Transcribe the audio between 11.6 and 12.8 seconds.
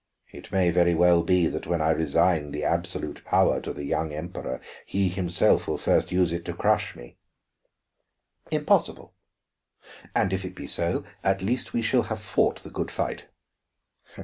we shall have fought the